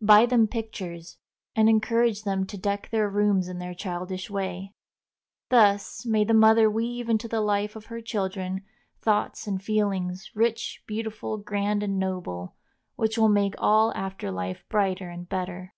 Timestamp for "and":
1.56-1.68, 9.48-9.60, 11.82-11.98, 15.10-15.28